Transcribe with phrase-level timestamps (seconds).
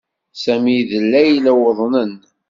[0.43, 2.13] Sami d Layla uḍnen.